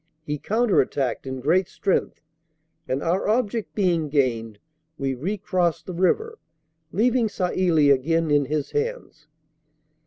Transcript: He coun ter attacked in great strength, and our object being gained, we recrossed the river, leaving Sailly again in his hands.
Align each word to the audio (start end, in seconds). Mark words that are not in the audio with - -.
He 0.23 0.39
coun 0.39 0.67
ter 0.69 0.81
attacked 0.81 1.27
in 1.27 1.41
great 1.41 1.67
strength, 1.67 2.21
and 2.87 3.03
our 3.03 3.27
object 3.29 3.75
being 3.75 4.09
gained, 4.09 4.57
we 4.97 5.13
recrossed 5.13 5.85
the 5.85 5.93
river, 5.93 6.39
leaving 6.91 7.29
Sailly 7.29 7.91
again 7.91 8.31
in 8.31 8.45
his 8.45 8.71
hands. 8.71 9.27